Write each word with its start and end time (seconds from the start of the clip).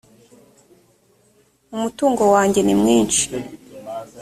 umutungo 1.75 2.23
wanjye 2.33 2.59
nimwinshi 2.63 3.21